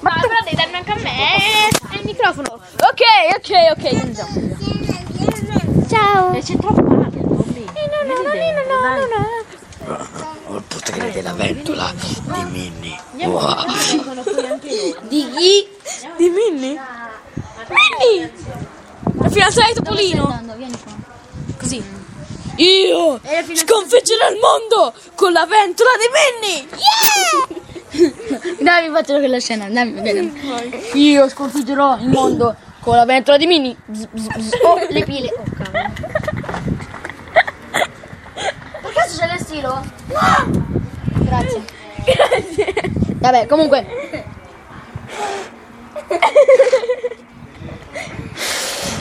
Ma 0.00 0.14
però 0.20 0.34
devi 0.44 0.56
darmi 0.56 0.76
anche 0.76 0.90
a 0.90 0.96
me 0.96 1.36
eh, 1.36 1.96
il 1.98 2.04
microfono. 2.04 2.52
Ok, 2.52 3.02
ok, 3.36 3.50
ok. 3.76 3.92
iniziamo. 3.92 4.30
Ciao. 5.88 6.38
C'è 6.38 6.56
troppo 6.56 6.82
male. 6.82 7.08
No, 7.10 8.16
no, 8.16 8.22
no, 8.22 8.32
no, 8.32 9.06
no, 9.06 9.39
Ho 10.46 10.56
il 10.56 10.62
potere 10.68 11.10
della 11.10 11.32
ventola 11.32 11.92
di 11.94 12.44
Minnie. 12.50 12.98
Wow. 13.26 13.64
Di 15.08 15.28
chi? 15.36 15.68
Di 16.16 16.28
Minnie? 16.28 16.80
Minnie! 17.68 18.32
La 19.18 19.28
fidanzata 19.28 19.66
di 19.66 19.74
Topolino. 19.74 20.42
Così. 21.58 21.82
Io 22.56 23.20
sconfiggerò 23.54 24.30
il 24.30 24.38
mondo 24.38 24.94
con 25.16 25.32
la 25.32 25.46
ventola 25.46 25.90
di 25.96 26.06
Minnie! 26.14 26.68
Dai, 28.60 28.88
mi 28.88 28.94
faccio 28.94 29.18
quella 29.18 29.40
scena, 29.40 29.68
dammi, 29.68 30.00
vedere. 30.00 30.30
Io 30.94 31.28
sconfiggerò 31.28 31.96
il 31.98 32.08
mondo 32.08 32.54
con 32.78 32.94
la 32.94 33.04
ventola 33.04 33.36
di 33.36 33.46
Mini. 33.46 33.76
Bzz, 33.84 34.06
bzz, 34.12 34.26
bzz. 34.26 34.52
Oh, 34.62 34.86
le 34.88 35.04
pile. 35.04 35.28
Oh, 35.36 35.42
cavolo. 35.56 35.88
Per 38.82 39.39
stilo? 39.50 39.82
No! 40.06 40.68
Grazie. 41.24 41.64
Grazie. 42.04 42.74
Vabbè, 43.16 43.46
comunque. 43.46 43.84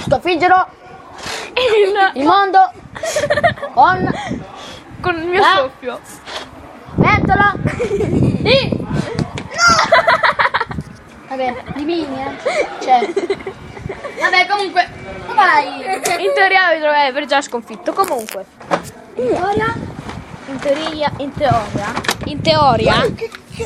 Sconfiggerò 0.08 0.68
il 2.16 2.24
mondo 2.24 2.72
con 3.74 4.12
Con 5.02 5.16
il 5.18 5.28
mio 5.28 5.44
soffio. 5.44 6.00
ventola 6.96 7.54
di... 7.56 8.88
Vabbè, 11.28 11.64
di 11.76 11.84
Mini, 11.84 12.22
eh. 12.24 12.36
Cioè... 12.82 13.08
Vabbè, 14.20 14.48
comunque... 14.48 14.90
Vai! 15.28 15.84
In 15.86 16.34
teoria 16.34 16.74
vi 16.76 16.84
aver 16.84 17.26
già 17.26 17.40
sconfitto. 17.40 17.94
Comunque. 17.94 18.46
Gloria? 19.14 19.89
In 20.50 20.60
teoria. 20.60 21.12
In 21.18 21.32
teoria. 21.32 21.94
In 22.26 22.42
teoria. 22.42 23.16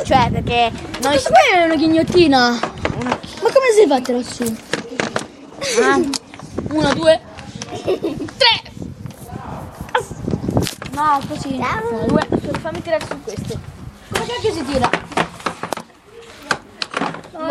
Cioè 0.04 0.30
perché 0.32 0.72
noi 1.02 1.12
Questa 1.12 1.30
qui 1.30 1.58
è 1.58 1.64
una 1.64 1.76
ghignottina. 1.76 2.50
Ma 2.50 3.18
come 3.42 3.72
sei 3.76 3.88
fatta 3.88 4.12
lassù? 4.12 4.56
Ah. 5.82 6.00
Una, 6.70 6.94
due. 6.94 7.22
Tre! 8.38 8.72
No, 10.92 11.22
così. 11.28 11.54
Una, 11.54 11.82
due. 12.08 12.28
Fammi 12.60 12.82
tirare 12.82 13.06
su 13.06 13.22
questo. 13.24 13.60
Come 14.12 14.26
cacchio 14.26 14.52
si 14.52 14.66
tira? 14.66 15.14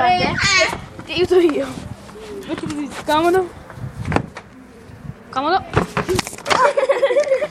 corde? 0.02 0.34
Ti 1.04 1.12
aiuto 1.12 1.38
io. 1.38 1.66
Mettiti 2.46 2.90
comodo. 3.04 3.48
Comodo. 5.30 5.64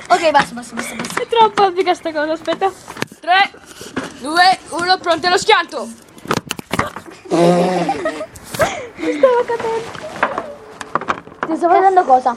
Ok, 0.07 0.31
basta, 0.31 0.53
basta, 0.53 0.75
basta. 0.75 0.95
basta. 0.95 1.21
È 1.21 1.27
troppo 1.27 1.65
epica 1.67 1.93
sta 1.93 2.11
cosa, 2.11 2.33
aspetta. 2.33 2.71
3, 3.19 3.51
2, 4.19 4.59
1, 4.69 4.97
pronti 4.97 5.25
allo 5.25 5.37
schianto. 5.37 5.87
Ti 11.45 11.55
sto 11.55 11.69
facendo 11.69 12.03
cosa? 12.03 12.35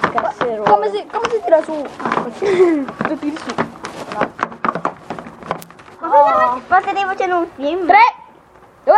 Casserole. 0.00 0.70
Come 0.70 0.90
si, 0.90 1.06
come 1.10 1.28
si 1.30 1.40
tira 1.44 1.62
su? 1.62 1.72
Lo 3.08 3.16
tiri 3.16 3.36
su. 3.36 3.54
Ma 6.00 6.60
forse 6.66 6.92
devo 6.92 7.08
facere 7.08 7.32
un 7.32 7.46
film. 7.56 7.86
3, 7.86 7.96
2, 8.84 8.94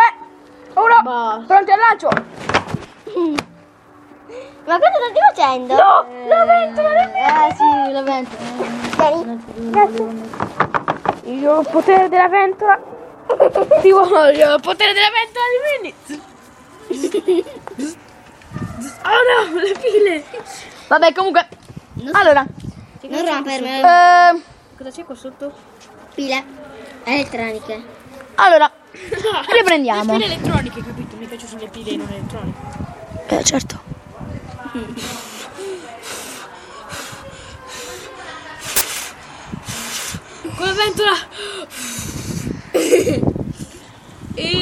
1, 0.74 1.02
Basta. 1.02 1.44
pronti 1.46 1.70
al 1.70 1.78
lancio. 1.78 2.08
Ma 4.66 4.78
cosa 4.78 4.90
stai 4.92 5.12
facendo? 5.34 5.74
No, 5.74 6.06
la 6.28 6.44
ventola 6.44 6.88
del 6.90 7.10
Eh 7.14 7.54
sì, 7.56 7.92
la 7.92 8.02
vento. 8.02 8.36
Vieni. 11.24 11.40
Io 11.40 11.52
ho 11.54 11.60
il 11.60 11.68
potere 11.70 12.08
della 12.08 12.28
ventola. 12.28 12.78
Ti 13.80 13.90
voglio 13.90 14.54
il 14.54 14.60
potere 14.60 14.92
della 14.92 15.10
ventola 15.10 15.44
di 15.50 15.58
Minnie. 15.80 15.94
Oh 19.02 19.20
no, 19.52 19.60
le 19.60 19.72
pile. 19.78 20.24
Vabbè, 20.88 21.12
comunque. 21.12 21.48
Allora, 22.12 22.44
Non 23.02 23.26
rompermi. 23.26 23.68
eh, 23.80 24.42
Cosa 24.76 24.90
c'è 24.90 25.04
qua 25.04 25.14
sotto? 25.14 25.52
Pile. 26.14 26.44
Elettroniche. 27.04 27.82
allora, 28.36 28.70
Le 28.92 29.56
riprendiamo. 29.56 30.12
pile 30.14 30.24
elettroniche, 30.26 30.82
capito? 30.82 31.36
Ci 31.36 31.46
sono 31.46 31.60
le 31.62 31.68
pile 31.68 31.96
non 31.96 32.08
elettroniche. 32.08 32.58
Eh, 33.28 33.44
certo. 33.44 33.89
Con 40.56 40.66
la 40.66 40.72
ventola. 40.72 41.16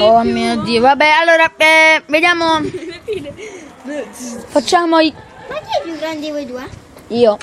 Oh 0.01 0.23
mio 0.23 0.61
dio, 0.63 0.81
vabbè, 0.81 1.05
allora, 1.21 1.51
eh, 1.57 2.03
vediamo. 2.07 2.59
Facciamo 4.47 4.99
i- 4.99 5.13
Ma 5.49 5.55
chi 5.55 5.77
è 5.79 5.81
più 5.83 5.97
grande 5.97 6.19
di 6.25 6.31
voi 6.31 6.45
due? 6.45 6.67
io. 7.09 7.37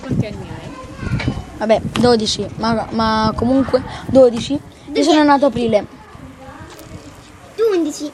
Quanti 0.00 0.26
anni 0.26 0.48
hai? 0.48 1.32
Vabbè, 1.58 1.80
12, 2.00 2.46
ma, 2.56 2.86
ma 2.90 3.32
comunque 3.34 3.82
12. 4.06 4.58
Io 4.92 5.02
sono 5.02 5.22
nato 5.22 5.46
aprile. 5.46 5.86
Tu 7.56 7.62
11. 7.72 8.10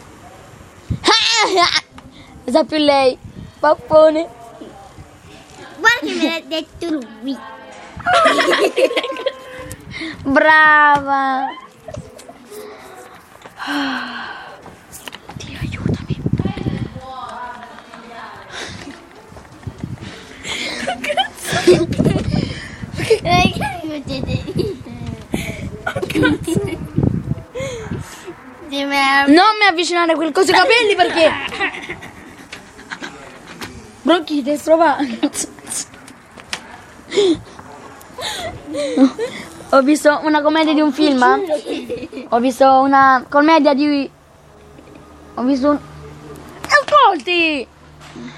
Lo 2.44 2.52
sa 2.52 2.64
più 2.64 2.76
lei. 2.78 3.16
Pappone. 3.60 4.26
Guarda 5.78 6.00
che 6.00 6.14
me 6.14 6.28
l'ha 6.28 6.40
detto 6.46 6.88
lui. 6.88 7.38
Brava. 10.24 11.44
Dio, 15.34 15.58
aiutami. 15.60 16.20
Me. 28.80 29.26
Non 29.26 29.56
mi 29.60 29.66
avvicinare 29.68 30.12
a 30.12 30.16
quel 30.16 30.32
coso 30.32 30.52
ai 30.52 30.58
capelli 30.58 30.94
perché. 30.94 31.30
Bronchite, 34.10 34.58
prova. 34.58 34.96
Ho 39.70 39.82
visto 39.82 40.20
una 40.24 40.42
commedia 40.42 40.74
di 40.74 40.80
un 40.80 40.90
film. 40.92 41.24
Ho 42.30 42.40
visto 42.40 42.66
una 42.80 43.24
commedia 43.28 43.72
di. 43.72 44.10
Ho 45.34 45.42
visto 45.44 45.70
un. 45.70 45.78
Ascolti! 46.66 47.64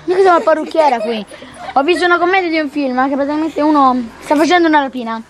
Io 0.04 0.14
che 0.14 0.22
sono 0.22 0.36
la 0.36 0.44
parrucchiera 0.44 0.98
qui. 1.00 1.24
Ho 1.72 1.82
visto 1.82 2.04
una 2.04 2.18
commedia 2.18 2.50
di 2.50 2.58
un 2.58 2.68
film 2.68 3.08
che 3.08 3.14
praticamente 3.14 3.62
uno 3.62 4.08
sta 4.20 4.36
facendo 4.36 4.68
una 4.68 4.80
rapina. 4.80 5.22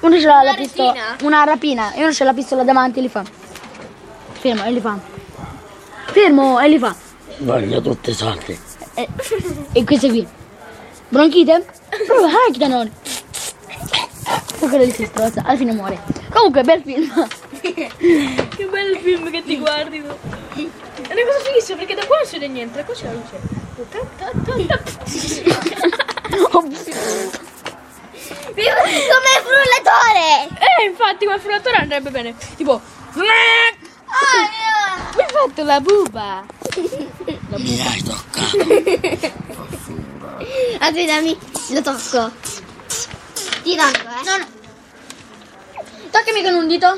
Uno 0.00 0.16
c'ha 0.16 0.42
la 0.42 0.54
pistola. 0.54 0.88
rapina? 0.88 1.16
Una 1.20 1.44
rapina. 1.44 1.92
E 1.92 2.02
uno 2.02 2.12
c'ha 2.14 2.24
la 2.24 2.32
pistola 2.32 2.62
davanti 2.62 3.00
e 3.00 3.02
li 3.02 3.10
fa. 3.10 3.22
Fermo 4.32 4.64
e 4.64 4.70
li 4.70 4.80
fa. 4.80 4.98
Fermo 6.06 6.58
e 6.60 6.68
li 6.70 6.78
fa. 6.78 6.96
Voglio 7.40 7.82
tutti 7.82 8.08
i 8.08 8.14
soldi. 8.94 9.66
E, 9.72 9.84
queste 9.84 10.08
qui. 10.08 10.26
Bronchite? 11.08 11.64
Prova 12.06 12.28
Hactanol. 12.28 12.90
E 14.60 14.68
quello 14.68 14.90
si 14.90 15.04
strozza. 15.04 15.42
Alla 15.44 15.56
fine 15.56 15.72
muore. 15.72 16.00
Comunque, 16.32 16.62
bel 16.62 16.82
film. 16.82 17.28
Che 17.64 18.68
bel 18.70 18.98
film 18.98 19.30
che 19.30 19.42
ti 19.42 19.58
guardi 19.58 20.02
tu. 20.02 20.06
È 20.06 20.10
una 21.12 21.24
cosa 21.24 21.40
fighissima 21.44 21.78
perché 21.78 21.94
da 21.94 22.04
qua 22.04 22.18
non 22.18 22.26
si 22.26 22.38
vede 22.38 22.52
niente, 22.52 22.76
da 22.76 22.84
qua 22.84 22.92
c'è 22.94 23.06
la 23.06 23.12
luce. 23.12 23.40
Come 26.52 26.76
frullatore! 29.42 30.48
Eh, 30.58 30.84
infatti 30.86 31.24
quel 31.24 31.40
frullatore 31.40 31.76
andrebbe 31.76 32.10
bene. 32.10 32.34
Tipo. 32.56 32.80
Mi 33.14 33.26
hai 35.22 35.28
fatto 35.30 35.64
la 35.64 35.80
buba. 35.80 36.44
Mi 37.56 37.80
hai 37.80 38.02
toccato. 38.02 38.56
Aspettami, 40.80 41.38
lo 41.68 41.82
tocco. 41.82 42.32
Ti 43.62 43.76
tocco, 43.76 44.08
eh? 44.08 44.24
No, 44.24 44.36
no. 44.36 44.46
Toccami 46.10 46.42
con 46.42 46.54
un 46.54 46.66
dito. 46.66 46.96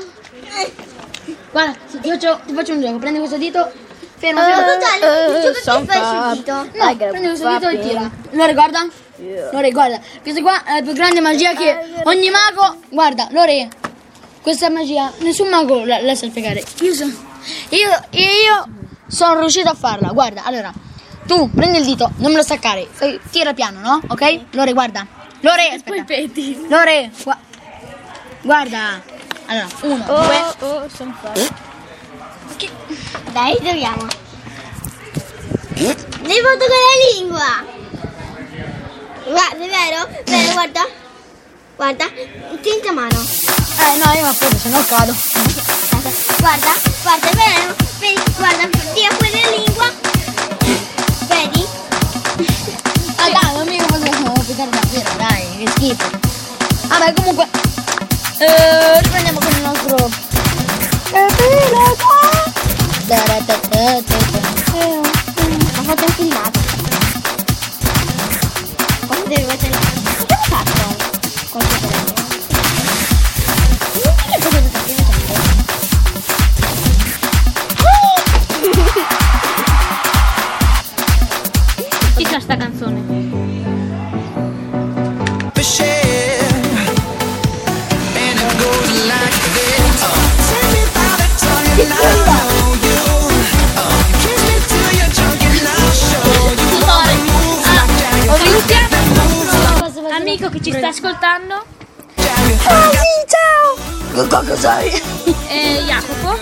Guarda, 1.51 1.75
ti 2.01 2.09
faccio, 2.09 2.39
ti 2.45 2.53
faccio 2.53 2.73
un 2.73 2.81
gioco. 2.81 2.97
Prendi 2.97 3.19
questo 3.19 3.37
dito. 3.37 3.71
Fermo, 4.17 4.41
fermo. 4.41 4.61
Totale, 4.61 5.25
tu 5.25 5.31
perché 5.31 5.61
fai 5.85 6.33
subito? 6.33 6.53
No, 6.53 6.95
prendi 6.95 7.27
questo 7.27 7.49
dito 7.49 7.67
e 7.69 7.79
tira. 7.79 8.11
Lore, 8.31 8.53
guarda. 8.53 8.87
Lore, 9.51 9.71
guarda. 9.71 9.99
Questa 10.21 10.41
qua 10.41 10.63
è 10.63 10.73
la 10.75 10.81
più 10.81 10.93
grande 10.93 11.21
magia 11.21 11.53
che 11.53 11.77
ogni 12.03 12.29
mago... 12.29 12.79
Guarda, 12.89 13.27
Lore, 13.31 13.69
questa 14.41 14.69
magia 14.69 15.11
nessun 15.19 15.49
mago 15.49 15.85
la, 15.85 16.01
la 16.01 16.15
sa 16.15 16.27
spiegare. 16.27 16.63
Io, 16.81 16.93
so, 16.93 17.03
io, 17.69 17.89
io 18.11 18.76
sono 19.07 19.39
riuscito 19.39 19.69
a 19.69 19.73
farla. 19.73 20.09
Guarda, 20.09 20.43
allora, 20.43 20.71
tu 21.25 21.49
prendi 21.51 21.79
il 21.79 21.85
dito, 21.85 22.11
non 22.17 22.31
me 22.31 22.37
lo 22.37 22.43
staccare. 22.43 22.87
Fai- 22.91 23.19
tira 23.31 23.53
piano, 23.53 23.79
no? 23.79 24.01
Ok? 24.07 24.39
Lore, 24.51 24.73
guarda. 24.73 25.05
Lore, 25.41 25.69
aspetta. 25.69 26.13
Lore, 26.69 27.11
gua- 27.23 27.37
guarda. 28.41 29.01
Allora, 29.45 29.67
uno, 29.81 30.03
due... 30.05 30.43
oh, 30.67 30.87
sono 30.93 31.15
fatto. 31.21 31.65
Dai, 33.31 33.55
proviamo. 33.61 34.07
Devo 35.77 36.49
toccare 36.57 36.85
la 36.89 37.13
lingua. 37.13 37.63
Guarda, 39.25 39.63
è 39.63 39.69
vero? 39.69 40.21
Vero, 40.25 40.51
guarda. 40.53 40.85
Guarda, 41.75 42.05
senza 42.61 42.91
mano. 42.91 43.19
Eh, 43.19 43.97
no, 44.03 44.11
io 44.13 44.21
mi 44.23 44.27
appoggio, 44.29 44.57
se 44.57 44.69
no 44.69 44.83
cado. 44.87 45.15
Guarda, 46.47 46.71
guarda, 47.03 47.29
vero? 47.35 47.75
Vedi, 47.99 48.21
guarda, 48.37 48.69
tira 48.93 49.13
fuori 49.17 49.31
la 49.33 49.49
lingua. 49.49 49.91
Vedi? 51.27 51.67
Ah, 53.17 53.29
dai, 53.29 53.53
non 53.57 53.67
mica 53.67 53.85
posso 53.85 54.05
applicare 54.05 54.69
davvero, 54.69 55.11
dai, 55.17 55.43
che 55.57 55.67
schifo. 55.71 56.09
Vabbè, 56.87 57.13
comunque, 57.15 57.47
eh, 58.37 59.01
riprendiamo 59.01 59.39
con 59.39 59.51
il 59.51 59.61
nostro... 59.61 60.09
Capire 61.11 61.95
qua. 61.97 62.43
Da-da-da-da-da-da. 63.07 64.39
Ho 65.79 65.83
fatto 65.83 66.05
un 66.05 66.11
filmato. 66.15 66.59
Cosa 69.05 69.23
devi 69.27 69.43
mettere? 69.43 69.86
Cosa 104.25 104.55
sei? 104.55 104.91
eh, 105.47 105.83
Jacopo. 105.85 106.39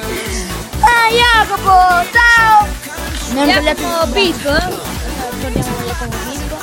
Ah, 0.80 1.10
Jacopo, 1.12 2.08
ciao! 2.14 2.68
Non 3.34 3.48
Jacopo 3.48 4.12
Pip. 4.14 4.46
Eh, 4.46 5.52
Jacopo 5.84 6.18
Pip. 6.30 6.56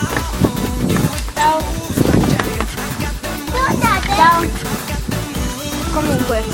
Ciao. 1.35 1.62
Ciao. 4.16 4.46
Comunque, 5.92 6.44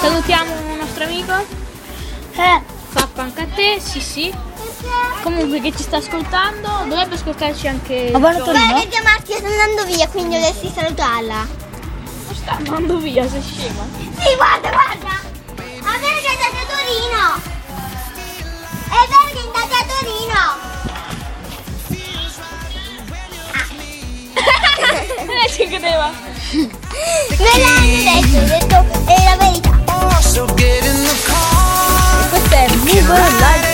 salutiamo 0.00 0.52
un 0.70 0.76
nostro 0.78 1.04
amico. 1.04 1.32
Eh, 2.36 2.62
Pappa 2.92 3.22
anche 3.22 3.40
a 3.42 3.46
te, 3.54 3.80
sì 3.80 4.00
sì. 4.00 4.34
Comunque 5.22 5.60
che 5.60 5.72
ci 5.76 5.82
sta 5.82 5.98
ascoltando, 5.98 6.68
dovrebbe 6.88 7.14
ascoltarci 7.14 7.68
anche. 7.68 8.08
Ma 8.12 8.18
guarda 8.18 8.42
Torino. 8.42 8.72
Martina 8.72 9.36
sta 9.36 9.46
andando 9.46 9.84
via, 9.84 10.08
quindi 10.08 10.34
dovresti 10.34 10.72
salutarla. 10.74 11.63
Sta 12.44 12.56
andando 12.56 12.98
via, 12.98 13.26
sei 13.26 13.40
scema. 13.40 13.88
Sì, 13.96 14.36
guarda, 14.36 14.68
guarda! 14.68 15.18
È 15.56 15.98
vero 15.98 16.20
che 16.20 16.28
è 16.28 16.36
andata 16.36 16.60
a 16.60 16.66
Torino! 16.68 17.40
È 18.84 19.00
vero 19.08 19.28
che 19.32 19.38
è 19.38 19.44
andata 19.46 19.76
a 19.78 19.84
Torino! 19.88 20.42
Eh, 25.42 25.48
ci 25.50 25.66
credeva. 25.68 26.12
Me 26.52 27.54
l'hanno 27.62 27.86
detto, 28.20 28.76
ho 28.76 28.82
detto 28.82 29.10
è 29.10 29.24
la 29.24 29.36
verità. 29.36 29.72
Car. 31.24 32.28
Questo 32.28 32.54
è 32.54 32.68
Move 32.76 33.30
Life 33.38 33.73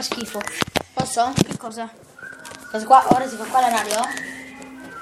fa 0.00 0.02
schifo. 0.02 0.40
Posso? 0.94 1.32
Che 1.34 1.56
cosa? 1.58 1.88
Cosa 2.70 2.86
qua? 2.86 3.04
Ora 3.08 3.28
si 3.28 3.36
fa 3.36 3.44
qua 3.44 3.60
la 3.60 3.68
radio? 3.68 3.98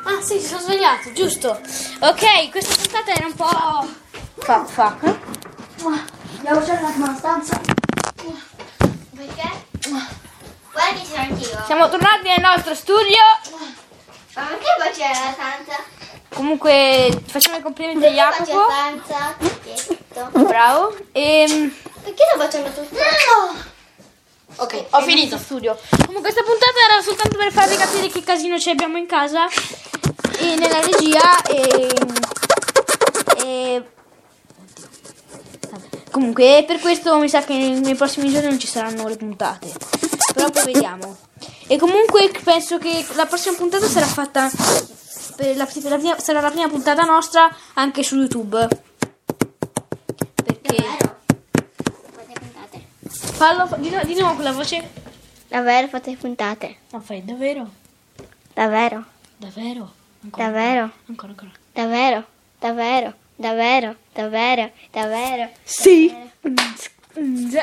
Ah 0.04 0.20
sì, 0.22 0.40
si 0.40 0.46
sono 0.46 0.60
svegliato, 0.60 1.12
giusto. 1.12 1.60
Ok, 2.00 2.50
questa 2.50 2.74
puntata 2.74 3.12
era 3.12 3.26
un 3.26 3.34
po'... 3.34 3.88
Fa, 4.38 4.64
fa. 4.64 4.96
un 6.80 6.84
attimo 6.84 7.06
la 7.06 7.14
stanza. 7.14 7.60
Perché? 9.16 9.50
Guarda 10.72 10.92
che 10.94 11.02
c'ero 11.08 11.22
anch'io. 11.22 11.62
Siamo 11.66 11.88
tornati 11.88 12.28
nel 12.28 12.40
nostro 12.40 12.74
studio. 12.74 13.22
Ma 14.34 14.42
perché 14.42 14.66
poi 14.78 14.90
c'era 14.92 15.24
la 15.24 15.32
stanza? 15.32 15.84
Comunque 16.34 17.22
facciamo 17.26 17.56
i 17.56 17.62
complimenti 17.62 18.06
a 18.06 18.30
c'è 18.30 18.44
Jacopo. 18.44 18.66
Bravo. 20.46 20.96
E... 21.12 21.72
Perché 22.02 22.22
sto 22.30 22.38
facendo 22.40 22.70
tutto? 22.70 22.96
Ok, 24.60 24.84
ho 24.90 25.00
finito. 25.02 25.38
studio. 25.38 25.78
Comunque 26.06 26.32
questa 26.32 26.42
puntata 26.42 26.78
era 26.90 27.00
soltanto 27.02 27.36
per 27.36 27.52
farvi 27.52 27.76
capire 27.76 28.08
che 28.08 28.22
casino 28.22 28.58
ci 28.58 28.70
abbiamo 28.70 28.96
in 28.96 29.06
casa 29.06 29.46
e 30.38 30.56
nella 30.56 30.80
regia 30.80 31.42
e, 31.44 31.88
e- 33.44 33.82
comunque 36.10 36.64
per 36.66 36.80
questo 36.80 37.16
mi 37.18 37.28
sa 37.28 37.42
che 37.42 37.54
nei, 37.54 37.78
nei 37.80 37.94
prossimi 37.94 38.30
giorni 38.30 38.48
non 38.48 38.58
ci 38.58 38.66
saranno 38.66 39.06
le 39.06 39.16
puntate. 39.16 39.72
Però 40.34 40.50
poi 40.50 40.64
vediamo. 40.72 41.16
E 41.68 41.76
comunque 41.76 42.30
penso 42.42 42.78
che 42.78 43.06
la 43.14 43.26
prossima 43.26 43.56
puntata 43.56 43.86
sarà 43.86 44.06
fatta 44.06 44.50
per 45.36 45.56
la, 45.56 45.66
per 45.66 45.82
la 45.90 45.98
prima- 45.98 46.18
sarà 46.18 46.40
la 46.40 46.50
prima 46.50 46.68
puntata 46.68 47.02
nostra 47.04 47.54
anche 47.74 48.02
su 48.02 48.16
YouTube. 48.16 48.66
Perché 50.44 50.76
Davvero? 50.76 51.16
Fate 52.14 52.32
puntate. 52.40 52.86
Fallo 53.38 53.68
di, 53.76 53.96
di 54.04 54.14
nuovo 54.16 54.34
con 54.34 54.42
la 54.42 54.50
voce. 54.50 54.90
Davvero 55.46 55.86
fate 55.86 56.16
puntate. 56.16 56.78
Ma 56.90 56.98
fai 56.98 57.24
davvero? 57.24 57.70
Davvero. 58.52 59.04
Davvero? 59.36 59.92
Ancora. 60.24 60.44
Davvero. 60.44 60.90
Ancora, 61.06 61.32
ancora. 61.32 61.50
Davvero. 61.72 62.26
Davvero. 62.58 63.14
Davvero. 63.36 63.94
Davvero. 64.12 64.72
Davvero. 64.90 65.50
Sì. 65.62 66.12
Ebbene 67.14 67.54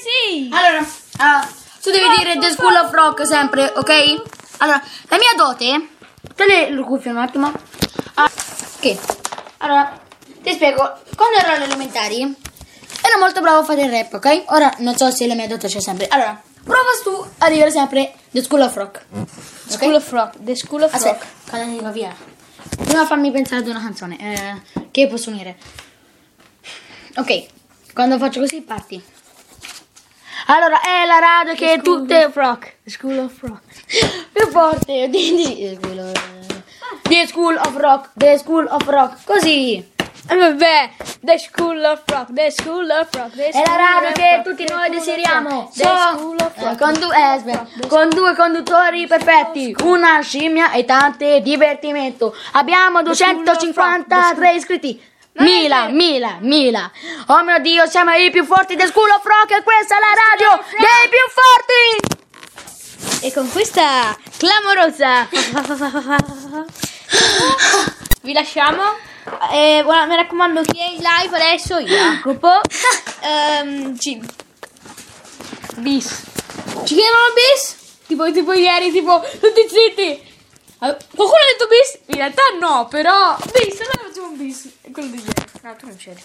sì. 0.00 0.48
Allora, 0.50 0.86
ah, 1.18 1.46
tu 1.82 1.90
devi 1.90 2.08
dire 2.16 2.38
The 2.38 2.50
School 2.52 2.74
of 2.74 2.90
Rock 2.90 3.26
sempre, 3.26 3.70
ok? 3.76 4.22
Allora, 4.58 4.82
la 5.08 5.18
mia 5.18 5.34
dote. 5.36 5.88
Togli 6.34 6.72
il 6.72 6.82
cuffio 6.84 7.10
un 7.10 7.18
attimo. 7.18 7.52
Ah, 8.14 8.30
ok. 8.78 8.96
Allora, 9.58 10.00
ti 10.42 10.52
spiego. 10.52 11.00
Quando 11.14 11.36
ero 11.36 11.52
alle 11.52 11.64
elementari, 11.64 12.34
ero 13.02 13.18
molto 13.18 13.40
bravo 13.40 13.60
a 13.60 13.64
fare 13.64 13.82
il 13.82 13.90
rap, 13.90 14.14
ok? 14.14 14.44
Ora 14.48 14.72
non 14.78 14.96
so 14.96 15.10
se 15.10 15.26
la 15.26 15.34
mia 15.34 15.46
dote 15.46 15.68
c'è 15.68 15.80
sempre. 15.80 16.06
Allora, 16.08 16.40
prova 16.62 16.80
tu 17.02 17.26
a 17.38 17.48
dire 17.50 17.70
sempre 17.70 18.14
The 18.30 18.42
School 18.42 18.60
of 18.62 18.74
Rock. 18.74 19.04
Ok? 19.12 19.28
School 19.68 19.94
of 19.94 20.10
Rock. 20.10 20.34
The 20.40 20.54
School 20.56 20.82
of 20.82 20.92
Aspetta, 20.94 21.18
Rock. 21.18 21.26
cosa 21.50 21.64
dico 21.64 21.90
via? 21.92 22.14
Prima 22.84 23.06
fammi 23.06 23.30
pensare 23.30 23.60
ad 23.62 23.68
una 23.68 23.80
canzone 23.80 24.16
eh, 24.18 24.84
che 24.90 25.06
posso 25.06 25.30
unire. 25.30 25.56
Ok, 27.16 27.46
quando 27.94 28.18
faccio 28.18 28.40
così 28.40 28.60
parti. 28.60 29.02
Allora, 30.48 30.80
è 30.80 31.04
la 31.06 31.18
radio 31.18 31.54
che 31.54 31.78
School 31.80 32.00
tutte 32.00 32.24
of 32.26 32.34
Rock. 32.36 32.76
The 32.84 32.90
School 32.90 33.18
of 33.18 33.40
Rock. 33.40 33.62
più 34.32 34.48
forte. 34.50 35.08
The 35.10 35.78
School 35.80 35.98
of- 35.98 36.44
The 37.02 37.26
School 37.26 37.56
of 37.56 37.76
Rock, 37.76 38.10
The 38.14 38.38
School 38.38 38.66
of 38.70 38.84
Rock. 38.86 39.24
Così. 39.24 39.94
E 40.28 40.36
vabbè, 40.36 40.90
The 41.20 41.38
School 41.38 41.84
of 41.84 42.02
Rock, 42.06 42.32
The 42.32 42.50
School 42.50 42.90
of 42.90 43.08
Rock, 43.14 43.34
The 43.34 43.48
È 43.48 43.62
la 43.64 43.76
radio 43.76 44.08
of 44.08 44.14
che 44.14 44.36
Rock, 44.36 44.42
tutti 44.48 44.64
The 44.64 44.72
noi 44.72 44.82
School 44.84 44.96
of 44.96 45.04
desideriamo. 45.04 45.48
Rock, 45.48 45.72
The 45.72 45.84
School 45.84 46.36
of 46.40 46.52
eh, 46.56 46.64
Rock. 46.64 46.78
con, 46.78 46.92
due, 46.98 47.16
eh, 47.16 47.22
aspetta, 47.22 47.66
con 47.86 48.08
due 48.08 48.34
conduttori 48.34 49.06
perfetti, 49.06 49.76
una 49.82 50.20
scimmia 50.20 50.72
e 50.72 50.84
tante 50.84 51.40
divertimento. 51.42 52.34
Abbiamo 52.52 53.02
253 53.02 54.52
iscritti. 54.54 55.00
Mila, 55.38 55.88
mila, 55.88 56.38
mila. 56.40 56.90
Oh 57.26 57.42
mio 57.42 57.58
Dio, 57.60 57.84
siamo 57.86 58.10
i 58.12 58.30
più 58.30 58.42
forti 58.44 58.74
del 58.74 58.88
School 58.88 59.10
of 59.10 59.22
Rock 59.22 59.50
e 59.58 59.62
questa 59.62 59.96
è 59.96 59.98
la 60.00 60.14
radio 60.30 60.58
dei 60.78 61.08
più 61.10 61.28
forti. 61.30 62.14
E 63.26 63.32
con 63.32 63.50
questa 63.50 64.16
clamorosa 64.38 65.28
vi 68.26 68.32
lasciamo. 68.32 68.82
Eh, 69.52 69.80
buona- 69.84 70.06
mi 70.06 70.16
raccomando, 70.16 70.62
chi 70.62 70.78
è 70.78 70.84
in 70.86 70.96
live 71.00 71.36
adesso? 71.36 71.78
Jacopo. 71.80 72.60
Ehm, 73.26 73.98
ci... 73.98 74.20
Bis. 75.76 76.22
Ci 76.84 76.94
chiedono 76.94 77.32
bis? 77.34 77.74
Tipo, 78.06 78.30
tipo 78.30 78.52
ieri, 78.52 78.92
tipo, 78.92 79.20
tutti 79.40 79.66
zitti. 79.68 80.02
Eh, 80.02 80.22
Qualcuno 80.78 81.40
ha 81.40 81.50
detto 81.50 81.66
bis? 81.66 81.98
In 82.06 82.14
realtà 82.16 82.42
no, 82.60 82.86
però 82.88 83.36
bis, 83.52 83.80
allora 83.80 84.06
facciamo 84.06 84.28
un 84.28 84.36
bis. 84.36 84.68
È 84.80 84.90
Quello 84.92 85.08
di 85.08 85.16
ieri. 85.16 85.32
No, 85.62 85.74
tu 85.76 85.86
non 85.86 85.96
c'eri. 85.96 86.22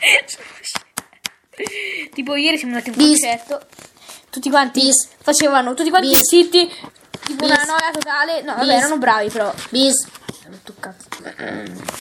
tipo 2.14 2.34
ieri 2.34 2.58
siamo 2.58 2.74
andati 2.76 2.90
a 2.90 2.92
un 2.96 2.98
Bis. 2.98 3.20
concerto. 3.20 3.66
Tutti 4.30 4.50
quanti 4.50 4.80
Bis. 4.80 5.08
facevano, 5.22 5.74
tutti 5.74 5.90
quanti 5.90 6.08
Bis. 6.08 6.26
zitti. 6.26 6.68
Tipo 7.24 7.44
una 7.44 7.56
Bis. 7.58 7.66
noia 7.66 7.90
totale. 7.92 8.42
No, 8.42 8.54
vabbè, 8.56 8.72
erano 8.74 8.98
bravi 8.98 9.30
però. 9.30 9.52
Bis. 9.68 10.04
Tu 10.64 10.72
cazzo. 10.80 11.08